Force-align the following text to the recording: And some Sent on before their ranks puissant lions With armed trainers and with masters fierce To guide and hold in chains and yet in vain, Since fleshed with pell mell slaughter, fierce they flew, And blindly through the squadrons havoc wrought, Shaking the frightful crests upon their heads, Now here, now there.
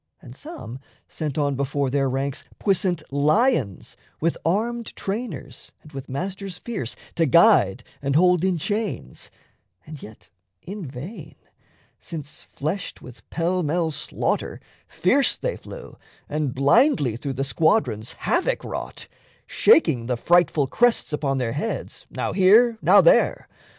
And 0.19 0.35
some 0.35 0.79
Sent 1.07 1.37
on 1.37 1.53
before 1.55 1.91
their 1.91 2.09
ranks 2.09 2.43
puissant 2.59 3.03
lions 3.11 3.95
With 4.19 4.35
armed 4.43 4.95
trainers 4.95 5.73
and 5.83 5.91
with 5.91 6.09
masters 6.09 6.57
fierce 6.57 6.95
To 7.13 7.27
guide 7.27 7.83
and 8.01 8.15
hold 8.15 8.43
in 8.43 8.57
chains 8.57 9.29
and 9.85 10.01
yet 10.01 10.31
in 10.63 10.87
vain, 10.87 11.35
Since 11.99 12.41
fleshed 12.41 13.03
with 13.03 13.29
pell 13.29 13.61
mell 13.61 13.91
slaughter, 13.91 14.59
fierce 14.87 15.37
they 15.37 15.55
flew, 15.55 15.99
And 16.27 16.55
blindly 16.55 17.15
through 17.15 17.33
the 17.33 17.43
squadrons 17.43 18.13
havoc 18.13 18.63
wrought, 18.63 19.07
Shaking 19.45 20.07
the 20.07 20.17
frightful 20.17 20.65
crests 20.65 21.13
upon 21.13 21.37
their 21.37 21.53
heads, 21.53 22.07
Now 22.09 22.33
here, 22.33 22.79
now 22.81 23.01
there. 23.01 23.47